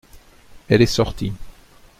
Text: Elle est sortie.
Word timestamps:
Elle 0.67 0.81
est 0.81 0.87
sortie. 0.87 1.31